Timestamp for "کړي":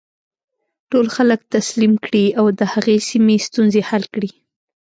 2.05-2.25, 4.13-4.31